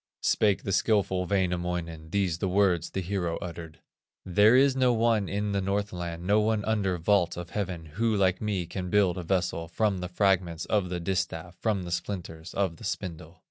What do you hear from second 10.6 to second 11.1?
of the